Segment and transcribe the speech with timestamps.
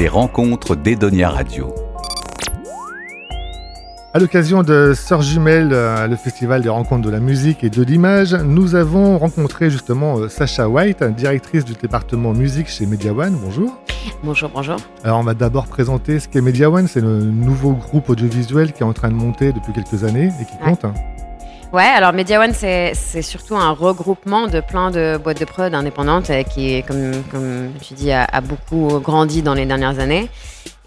[0.00, 1.74] les rencontres d'Edonia Radio.
[4.14, 7.82] À l'occasion de Sœurs Jumelles, euh, le festival des rencontres de la musique et de
[7.82, 13.36] l'image, nous avons rencontré justement euh, Sacha White, directrice du département musique chez Media One.
[13.44, 13.78] Bonjour.
[14.24, 14.76] Bonjour, bonjour.
[15.04, 16.88] Alors on va d'abord présenter ce qu'est Media One.
[16.88, 20.44] C'est le nouveau groupe audiovisuel qui est en train de monter depuis quelques années et
[20.46, 20.86] qui compte.
[21.72, 26.28] Ouais, alors Media One, c'est surtout un regroupement de plein de boîtes de prod indépendantes
[26.30, 30.28] euh, qui, comme, comme tu dis, a, a beaucoup grandi dans les dernières années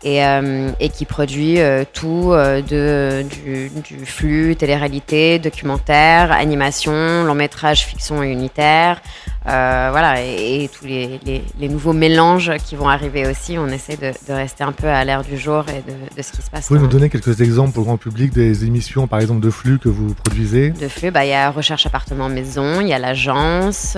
[0.04, 7.24] et, euh, et qui produit euh, tout euh, de, du, du, flux, télé-réalité, documentaire, animation,
[7.24, 9.02] long métrage, fiction et unitaire,
[9.46, 13.58] voilà, et, et tous les, les, les, nouveaux mélanges qui vont arriver aussi.
[13.58, 16.32] On essaie de, de rester un peu à l'ère du jour et de, de, ce
[16.32, 16.64] qui se passe.
[16.64, 19.50] Vous pouvez nous donner quelques exemples pour le grand public des émissions, par exemple, de
[19.50, 20.72] flux que vous produisez?
[20.72, 23.98] De flux, bah, il y a Recherche appartement maison, il y a l'agence,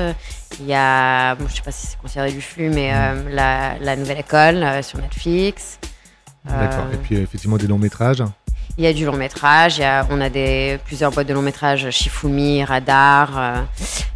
[0.59, 2.91] il y a, bon, je sais pas si c'est considéré du flux, mais
[3.31, 5.79] la, la, nouvelle école sur Netflix.
[6.45, 6.85] D'accord.
[6.93, 8.23] Et puis effectivement des longs métrages.
[8.77, 9.77] Il y a du long métrage.
[9.77, 13.37] Il y a, on a des, plusieurs boîtes de long métrage, Shifumi, Radar.
[13.37, 13.61] Euh,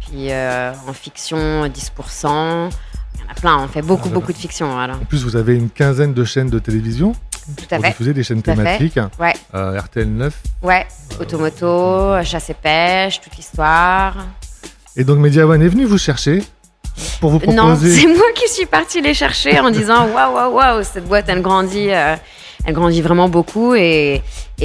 [0.00, 1.70] puis euh, en fiction, 10%.
[1.72, 3.58] Il y en a plein.
[3.58, 4.72] On fait beaucoup, ah, beaucoup de fiction.
[4.72, 4.94] Voilà.
[4.94, 7.14] En plus, vous avez une quinzaine de chaînes de télévision.
[7.56, 7.88] Tout à fait.
[7.88, 8.98] diffuser des chaînes thématiques.
[9.18, 9.34] Ouais.
[9.54, 10.34] Euh, RTL 9.
[10.62, 10.86] Ouais.
[11.18, 14.16] Automoto, chasse et pêche, toute l'histoire.
[14.96, 16.42] Et donc Media One est venu vous chercher
[17.20, 17.56] pour vous proposer...
[17.56, 21.26] Non, c'est moi qui suis partie les chercher en disant waouh, waouh, waouh, cette boîte,
[21.28, 22.16] elle grandit, euh,
[22.64, 23.74] elle grandit vraiment beaucoup.
[23.74, 24.22] Et,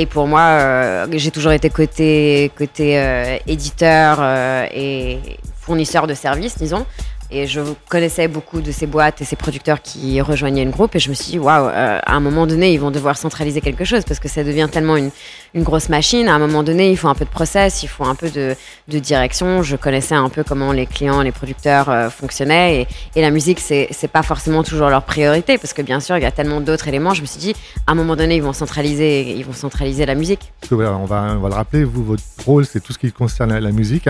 [0.09, 5.19] pour moi, euh, j'ai toujours été côté, côté euh, éditeur euh, et
[5.59, 6.85] fournisseur de services, disons.
[7.31, 10.95] Et je connaissais beaucoup de ces boîtes et ces producteurs qui rejoignaient le groupe.
[10.95, 13.61] Et je me suis dit, waouh, euh, à un moment donné, ils vont devoir centraliser
[13.61, 15.11] quelque chose parce que ça devient tellement une,
[15.55, 16.27] grosse machine.
[16.27, 18.55] À un moment donné, il faut un peu de process, il faut un peu de,
[18.87, 19.63] direction.
[19.63, 22.87] Je connaissais un peu comment les clients, les producteurs euh, fonctionnaient.
[23.15, 26.27] Et, la musique, c'est pas forcément toujours leur priorité parce que bien sûr, il y
[26.27, 27.15] a tellement d'autres éléments.
[27.15, 27.55] Je me suis dit,
[27.87, 30.51] à un moment donné, ils vont centraliser, ils vont centraliser la musique.
[30.71, 34.07] On, va, le rappeler, vous, votre rôle, c'est tout ce qui concerne la musique.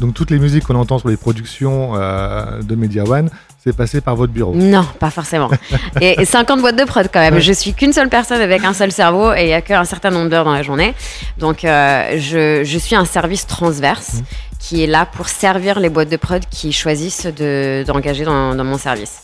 [0.00, 3.28] Donc toutes les musiques qu'on entend sur les productions euh, de Media One,
[3.62, 5.50] c'est passé par votre bureau Non, pas forcément.
[6.00, 7.34] et 50 boîtes de prod quand même.
[7.34, 7.40] Ouais.
[7.40, 10.10] Je suis qu'une seule personne avec un seul cerveau et il n'y a qu'un certain
[10.10, 10.94] nombre d'heures dans la journée.
[11.38, 14.22] Donc euh, je, je, suis un service transverse mmh.
[14.58, 18.64] qui est là pour servir les boîtes de prod qui choisissent d'engager de, dans, dans
[18.64, 19.20] mon service.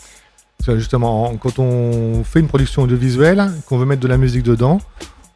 [0.74, 4.80] Justement, quand on fait une production audiovisuelle, qu'on veut mettre de la musique dedans,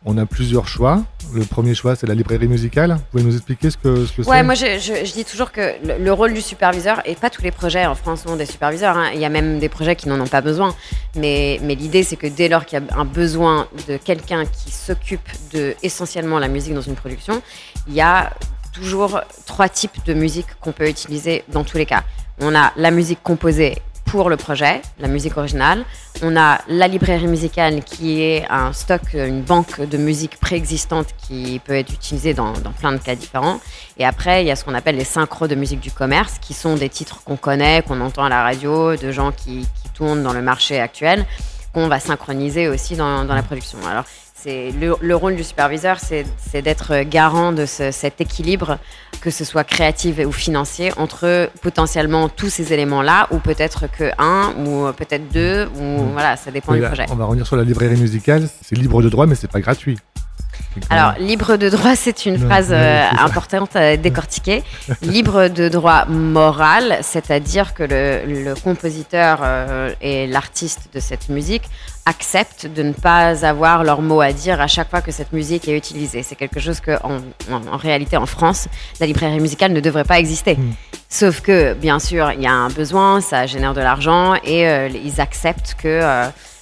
[0.04, 1.02] on a plusieurs choix.
[1.34, 2.94] Le premier choix, c'est la librairie musicale.
[2.94, 5.24] Vous pouvez nous expliquer ce que, ce que ouais, c'est moi, je, je, je, dis
[5.24, 8.36] toujours que le, le, rôle du superviseur, et pas tous les projets en France ont
[8.36, 9.10] des superviseurs, hein.
[9.12, 10.74] il y a même des projets qui n'en ont pas besoin.
[11.16, 14.70] Mais, mais l'idée, c'est que dès lors qu'il y a un besoin de quelqu'un qui
[14.70, 17.42] s'occupe de essentiellement la musique dans une production,
[17.86, 18.32] il y a
[18.72, 22.04] toujours trois types de musique qu'on peut utiliser dans tous les cas.
[22.40, 23.76] On a la musique composée
[24.10, 25.84] pour le projet, la musique originale.
[26.22, 31.60] On a la librairie musicale qui est un stock, une banque de musique préexistante qui
[31.64, 33.60] peut être utilisée dans, plein de cas différents.
[33.98, 36.54] Et après, il y a ce qu'on appelle les synchros de musique du commerce, qui
[36.54, 40.32] sont des titres qu'on connaît, qu'on entend à la radio, de gens qui, tournent dans
[40.32, 41.26] le marché actuel,
[41.74, 43.78] qu'on va synchroniser aussi dans, dans la production.
[43.86, 44.04] Alors,
[44.46, 48.78] le, le, rôle du superviseur, c'est d'être garant de ce, cet équilibre,
[49.20, 54.52] que ce soit créatif ou financier, entre potentiellement tous ces éléments-là, ou peut-être que un,
[54.64, 56.12] ou peut-être deux, ou mmh.
[56.12, 57.06] voilà, ça dépend oui, du là, projet.
[57.10, 58.48] On va revenir sur la librairie musicale.
[58.62, 59.98] C'est libre de droit, mais c'est pas gratuit.
[60.88, 64.62] Alors, libre de droit, c'est une non, phrase euh, importante à décortiquer.
[65.02, 71.64] libre de droit moral, c'est-à-dire que le, le compositeur euh, et l'artiste de cette musique
[72.06, 75.68] acceptent de ne pas avoir leur mot à dire à chaque fois que cette musique
[75.68, 76.22] est utilisée.
[76.22, 77.18] C'est quelque chose que, en,
[77.52, 78.68] en, en, réalité, en France,
[79.00, 80.56] la librairie musicale ne devrait pas exister.
[80.56, 80.72] Mmh.
[81.08, 84.88] Sauf que, bien sûr, il y a un besoin, ça génère de l'argent et euh,
[84.88, 86.00] ils acceptent que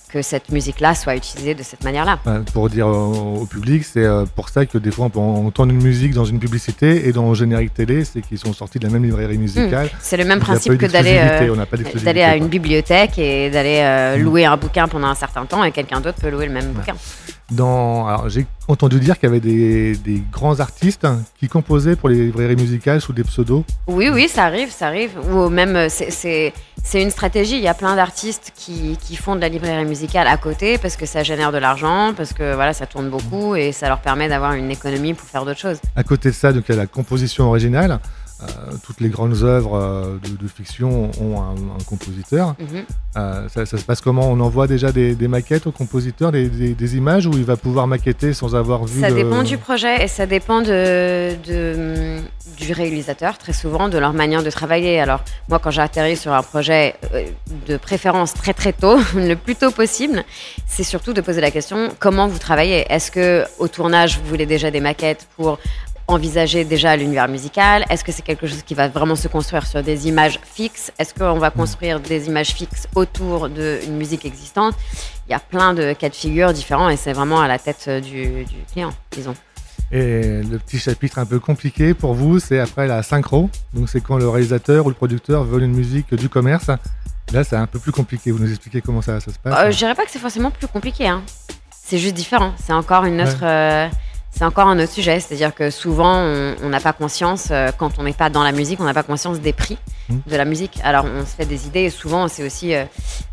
[0.09, 2.19] que cette musique-là soit utilisée de cette manière-là.
[2.53, 6.15] Pour dire au public, c'est euh, pour ça que des fois on entendre une musique
[6.15, 9.05] dans une publicité et dans le générique télé, c'est qu'ils sont sortis de la même
[9.05, 9.87] librairie musicale.
[9.87, 9.99] Mmh.
[10.01, 11.55] C'est le même principe que d'aller euh,
[12.03, 14.23] d'aller à une bibliothèque et d'aller euh, mmh.
[14.23, 16.73] louer un bouquin pendant un certain temps et quelqu'un d'autre peut louer le même ouais.
[16.75, 16.95] bouquin.
[17.51, 21.07] Dans, j'ai entendu dire qu'il y avait des, des, grands artistes
[21.41, 23.65] qui composaient pour les librairies musicales sous des pseudos.
[23.87, 25.13] Oui, oui, ça arrive, ça arrive.
[25.33, 26.53] Ou même, c'est
[26.95, 27.57] une stratégie.
[27.57, 30.97] Il y a plein d'artistes qui, qui, font de la librairie musicale à côté parce
[30.97, 34.29] que ça génère de l'argent, parce que voilà, ça tourne beaucoup et ça leur permet
[34.29, 35.81] d'avoir une économie pour faire d'autres choses.
[35.97, 37.99] À côté de ça, donc il y a la composition originale.
[38.85, 41.55] Toutes les grandes œuvres de, fiction ont un,
[41.87, 42.55] compositeur.
[42.59, 43.49] Mhm.
[43.49, 44.31] ça, se passe comment?
[44.31, 48.55] On envoie déjà des, maquettes au compositeur, des, images, ou il va pouvoir maqueter sans
[48.55, 53.99] avoir vu Ça dépend du projet et ça dépend de, du réalisateur, très souvent, de
[53.99, 55.01] leur manière de travailler.
[55.01, 56.95] Alors, moi, quand j'ai atterri sur un projet
[57.67, 60.25] de préférence très très tôt, le plus tôt possible,
[60.67, 62.87] c'est surtout de poser la question comment vous travaillez?
[62.91, 65.59] Est-ce que au tournage, vous voulez déjà des maquettes pour
[66.09, 67.85] envisager déjà l'univers musical?
[67.91, 70.91] Est-ce que c'est quelque chose qui va vraiment se construire sur des images fixes?
[70.99, 74.75] Est-ce qu'on va construire des images fixes autour d'une musique existante?
[75.29, 77.89] Il y a plein de cas de figure différents et c'est vraiment à la tête
[77.89, 79.35] du, client, disons.
[79.93, 83.49] Et le petit chapitre un peu compliqué pour vous, c'est après la synchro.
[83.73, 86.71] Donc c'est quand le réalisateur ou le producteur veut une musique du commerce.
[87.33, 88.31] Là, c'est un peu plus compliqué.
[88.31, 89.59] Vous nous expliquez comment ça, se passe?
[89.59, 91.07] Euh, Je dirais pas que c'est forcément plus compliqué.
[91.07, 91.23] Hein.
[91.71, 92.55] C'est juste différent.
[92.63, 93.41] C'est encore une autre.
[93.43, 93.89] Euh,
[94.39, 95.19] c'est encore un autre sujet.
[95.19, 96.23] C'est-à-dire que souvent,
[96.63, 99.03] on n'a pas conscience, euh, quand on n'est pas dans la musique, on n'a pas
[99.03, 100.15] conscience des prix mmh.
[100.29, 100.79] de la musique.
[100.85, 102.73] Alors, on se fait des idées et souvent, c'est aussi.
[102.73, 102.85] Euh,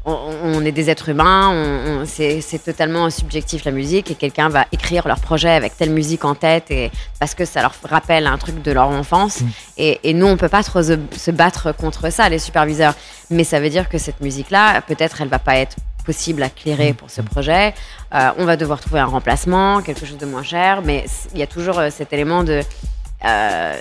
[0.06, 5.20] on, est des êtres humains, c'est totalement subjectif la musique et quelqu'un va écrire leur
[5.20, 8.72] projet avec telle musique en tête et, parce que ça leur rappelle un truc de
[8.72, 9.42] leur enfance.
[9.42, 9.48] Mmh.
[9.78, 12.96] Et, nous, on peut pas trop se, se battre contre ça, les superviseurs.
[13.30, 15.76] Mais ça veut dire que cette musique-là, peut-être, elle va pas être
[16.06, 17.74] possible à clairer pour ce projet.
[18.14, 21.44] Euh, on va devoir trouver un remplacement, quelque chose de moins cher, mais il y
[21.44, 22.62] a toujours euh, cet élément de
[23.26, 23.78] euh,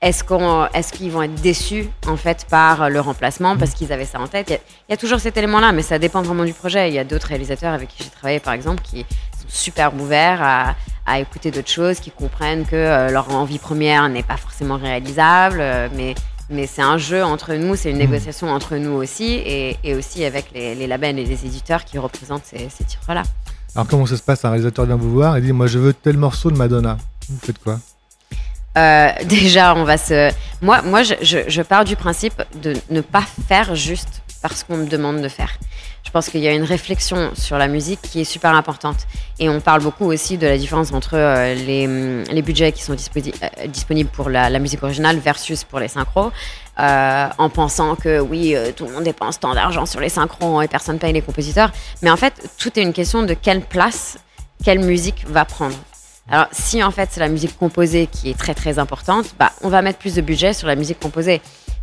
[0.00, 3.56] est-ce qu'on, est-ce qu'ils vont être déçus en fait par le remplacement?
[3.56, 4.50] Parce qu'ils avaient ça en tête.
[4.50, 6.88] Il y, a toujours cet élément-là, mais ça dépend vraiment du projet.
[6.88, 10.42] Il y a d'autres réalisateurs avec qui j'ai travaillé, par exemple, qui sont super ouverts
[10.42, 10.74] à,
[11.06, 15.62] à écouter d'autres choses, qui comprennent que leur envie première n'est pas forcément réalisable,
[15.94, 16.16] mais
[16.50, 18.00] mais c'est un jeu entre nous, c'est une mmh.
[18.00, 22.66] négociation entre nous aussi, et, aussi avec les, labels et les éditeurs qui représentent ces,
[22.68, 23.22] titres-là.
[23.74, 25.94] Alors comment ça se passe Un réalisateur vient vous voir et dit Moi je veux
[25.94, 26.98] tel morceau de Madonna.
[27.28, 27.78] Vous faites quoi?
[28.76, 30.30] Euh, déjà, on va se.
[30.60, 34.86] Moi, moi je, je, pars du principe de ne pas faire juste parce qu'on me
[34.86, 35.56] demande de faire.
[36.04, 39.06] Je pense qu'il y a une réflexion sur la musique qui est super importante.
[39.38, 42.82] Et on parle beaucoup aussi de la différence entre euh, les, hum, les, budgets qui
[42.82, 46.30] sont euh, disponibles pour la, musique originale versus pour les synchros,
[46.78, 50.68] euh, en pensant que oui, tout le monde dépense tant d'argent sur les synchros et
[50.68, 51.70] personne paye les compositeurs.
[52.02, 54.18] Mais en fait, tout est une question de quelle place,
[54.64, 55.76] quelle musique va prendre.
[56.28, 59.68] Alors, si en fait c'est la musique composée qui est très très importante, bah, on
[59.68, 61.40] va mettre plus de budget sur la musique composée.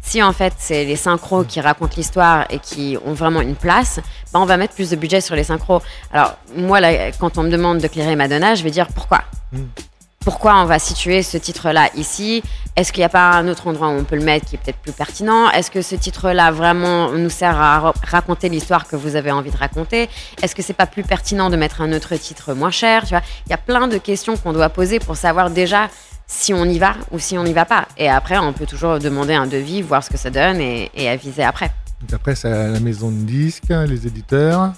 [0.09, 3.99] Si en fait c'est les synchros qui racontent l'histoire et qui ont vraiment une place,
[4.33, 5.83] bah, on va mettre plus de budget sur les synchros.
[6.11, 6.79] Alors moi,
[7.19, 9.21] quand on me demande de clairer Madonna, je vais dire pourquoi.
[9.51, 9.65] Hmm.
[10.21, 12.41] Pourquoi on va situer ce titre-là ici?
[12.75, 14.57] Est-ce qu'il n'y a pas un autre endroit où on peut le mettre qui est
[14.57, 15.49] peut-être plus pertinent?
[15.51, 19.57] Est-ce que ce titre-là vraiment nous sert à raconter l'histoire que vous avez envie de
[19.57, 20.09] raconter?
[20.41, 23.03] Est-ce que c'est pas plus pertinent de mettre un autre titre moins cher?
[23.03, 25.87] Tu vois, il y a plein de questions qu'on doit poser pour savoir déjà
[26.29, 27.87] si on y va ou si on n'y va pas.
[27.97, 31.43] Et après, on peut toujours demander un devis, voir ce que ça donne et, aviser
[31.43, 31.71] après.
[32.01, 34.71] Donc après, c'est la maison de disques, les éditeurs,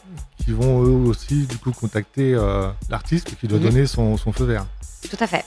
[0.44, 3.66] qui vont eux aussi du coup contacter euh, l'artiste qui doit mhm.
[3.66, 4.66] donner son, feu vert.
[5.08, 5.46] Tout à fait.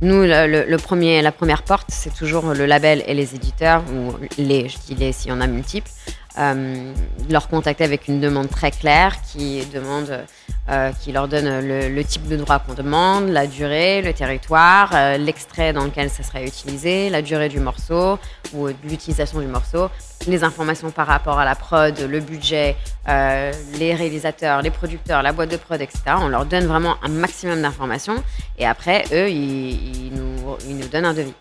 [0.00, 4.68] Nous, le, premier, la première porte, c'est toujours le label et les éditeurs, ou les,
[4.68, 5.90] je dis les s'il y en a multiples,
[6.38, 6.92] euh,
[7.28, 10.24] leur contacter avec une demande très claire qui demande
[10.70, 15.16] euh, qui leur donne le, type de droit qu'on demande, la durée, le territoire, euh,
[15.16, 18.18] l'extrait dans lequel ça serait utilisé, la durée du morceau
[18.52, 19.88] ou l'utilisation du morceau,
[20.26, 22.76] les informations par rapport à la prod, le budget,
[23.06, 26.00] les réalisateurs, les producteurs, la boîte de prod, etc.
[26.18, 28.22] On leur donne vraiment un maximum d'informations
[28.58, 31.34] et après, eux, ils, nous, ils nous donnent un devis.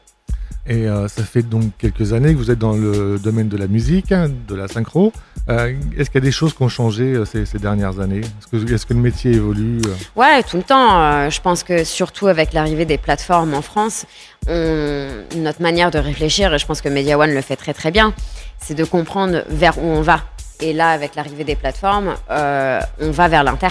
[0.69, 4.11] Et ça fait donc quelques années que vous êtes dans le domaine de la musique,
[4.11, 5.13] hein, de la synchro.
[5.49, 8.19] Euh, est-ce qu'il y a des choses qui ont changé euh, ces, dernières années?
[8.19, 9.93] Est-ce que, le métier évolue euh?
[10.15, 11.29] Ouais, tout le temps.
[11.29, 14.05] je pense que surtout avec l'arrivée des plateformes en France,
[14.47, 18.13] notre manière de réfléchir, et je pense que Media One le fait très très bien,
[18.59, 20.21] c'est de comprendre vers où on va.
[20.59, 23.69] Et là, avec l'arrivée des plateformes, on va vers l'inter.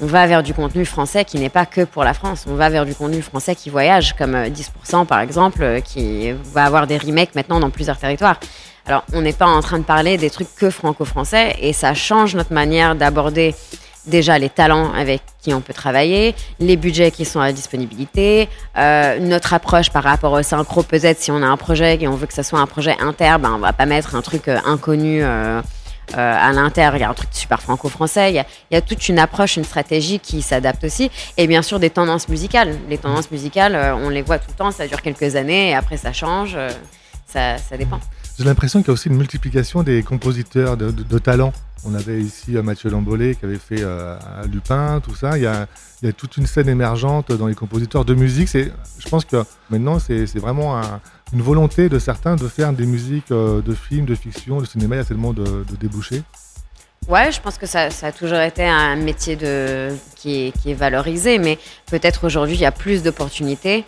[0.00, 2.44] On va vers du contenu français qui n'est pas que pour la France.
[2.48, 6.86] On va vers du contenu français qui voyage, comme 10% par exemple, qui va avoir
[6.86, 8.38] des remakes maintenant dans plusieurs territoires.
[8.86, 12.34] Alors, on n'est pas en train de parler des trucs que franco-français et ça change
[12.34, 13.54] notre manière d'aborder
[14.06, 19.18] déjà les talents avec qui on peut travailler, les budgets qui sont à disponibilité, euh,
[19.20, 20.82] notre approche par rapport au synchro.
[20.82, 23.36] Peut-être si on a un projet et on veut que ça soit un projet inter,
[23.40, 25.22] ben on va pas mettre un truc euh, inconnu.
[25.22, 25.62] Euh,
[26.14, 29.56] à l'inter, il y a un truc super franco-français, il, y, a, toute une approche,
[29.56, 32.76] une stratégie qui s'adapte aussi, et bien sûr des tendances musicales.
[32.88, 35.96] Les tendances musicales, on les voit tout le temps, ça dure quelques années, et après
[35.96, 36.56] ça change,
[37.26, 38.00] ça, ça dépend.
[38.38, 41.52] J'ai l'impression qu'il y a aussi une multiplication des compositeurs de, talent.
[41.84, 44.16] On avait ici euh, Mathieu Lambolé qui avait fait euh,
[44.50, 45.36] Lupin, tout ça.
[45.36, 45.66] Il y, a,
[46.00, 48.48] il y, a, toute une scène émergente dans les compositeurs de musique.
[48.48, 51.00] Je pense que maintenant, c'est vraiment un,
[51.32, 54.96] une volonté de certains de faire des musiques de films, de fiction, de cinéma.
[54.96, 56.22] Il y a tellement de, débouchés.
[57.08, 59.36] Ouais, je pense que ça, a toujours été un métier
[60.16, 61.58] qui est valorisé, mais
[61.90, 63.84] peut-être aujourd'hui il y a plus d'opportunités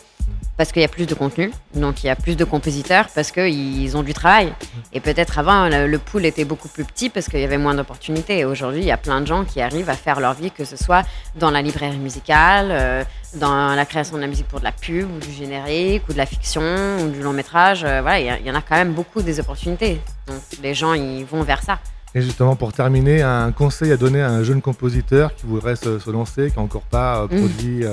[0.56, 3.32] parce qu'il y a plus de contenu, donc il y a plus de compositeurs parce
[3.32, 4.52] qu'ils ont du travail.
[4.92, 8.38] Et peut-être avant, le, pool était beaucoup plus petit parce qu'il y avait moins d'opportunités.
[8.38, 10.64] Et aujourd'hui, il y a plein de gens qui arrivent à faire leur vie, que
[10.64, 11.04] ce soit
[11.34, 13.04] dans la librairie musicale, euh,
[13.34, 16.18] dans la création de la musique pour de la pub, ou du générique, ou de
[16.18, 16.62] la fiction,
[17.02, 17.82] ou du long métrage.
[17.84, 20.00] Euh, voilà, il y, en a quand même beaucoup des opportunités.
[20.28, 21.80] Donc les gens, ils vont vers ça.
[22.14, 26.10] Et justement, pour terminer, un conseil à donner à un jeune compositeur qui voudrait se,
[26.10, 27.38] lancer, qui n'a encore pas euh, mmh.
[27.40, 27.84] produit.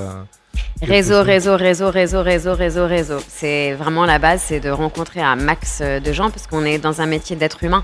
[0.82, 3.18] Réseau, réseau, réseau, réseau, réseau, réseau, réseau.
[3.28, 7.02] C'est vraiment la base, c'est de rencontrer un max de gens parce qu'on est dans
[7.02, 7.84] un métier d'être humain.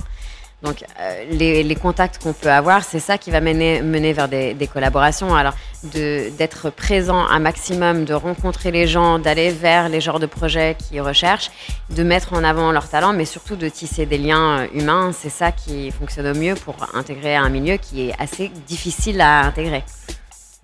[0.63, 4.69] Donc euh, les, contacts qu'on peut avoir, c'est ça qui va mener, mener vers des,
[4.71, 5.35] collaborations.
[5.35, 10.75] Alors d'être présent un maximum, de rencontrer les gens, d'aller vers les genres de projets
[10.75, 11.51] qu'ils recherchent,
[11.95, 15.11] de mettre en avant leurs talents, mais surtout de tisser des liens euh, humains.
[15.13, 19.45] C'est ça qui fonctionne au mieux pour intégrer un milieu qui est assez difficile à
[19.45, 19.83] intégrer.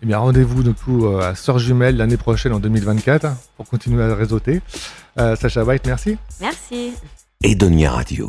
[0.03, 4.03] Eh bien, rendez-vous du coup euh, à Sœur Jumelle l'année prochaine en 2024 pour continuer
[4.03, 4.62] à réseauter.
[5.17, 6.17] Euh, Sacha White, merci.
[6.41, 6.91] Merci.
[7.41, 8.27] Edonia Radio.